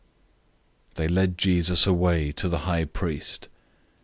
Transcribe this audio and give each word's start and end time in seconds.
014:053 0.95 0.95
They 0.95 1.07
led 1.09 1.37
Jesus 1.37 1.85
away 1.85 2.31
to 2.31 2.49
the 2.49 2.57
high 2.65 2.85
priest. 2.85 3.47